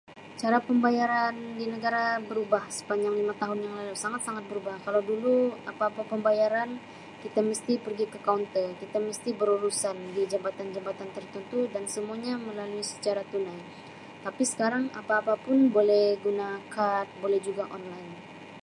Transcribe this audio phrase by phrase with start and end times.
[0.41, 5.37] Cara pembayaran di negara berubah sepanjang lima tahun yang lalu sangat-sangat berubah kalau dulu
[5.71, 6.69] apa-apa pembayaran
[7.23, 13.21] kita mesti pergi ke kaunter kita mesti berurusan di jabatan-jabatan tertentu dan semuanya melalui secara
[13.33, 13.61] tunai
[14.25, 18.13] tapi sekarang apa-apa pun boleh guna kad, boleh juga online.